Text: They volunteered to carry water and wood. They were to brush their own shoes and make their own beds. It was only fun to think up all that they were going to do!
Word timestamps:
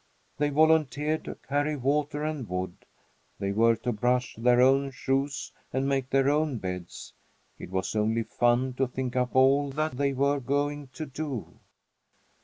They 0.39 0.49
volunteered 0.49 1.25
to 1.25 1.35
carry 1.47 1.75
water 1.75 2.23
and 2.23 2.49
wood. 2.49 2.87
They 3.37 3.51
were 3.51 3.75
to 3.75 3.91
brush 3.93 4.33
their 4.35 4.59
own 4.59 4.89
shoes 4.89 5.51
and 5.71 5.87
make 5.87 6.09
their 6.09 6.27
own 6.27 6.57
beds. 6.57 7.13
It 7.59 7.69
was 7.69 7.95
only 7.95 8.23
fun 8.23 8.73
to 8.77 8.87
think 8.87 9.15
up 9.15 9.35
all 9.35 9.69
that 9.69 9.91
they 9.97 10.13
were 10.13 10.39
going 10.39 10.87
to 10.93 11.05
do! 11.05 11.59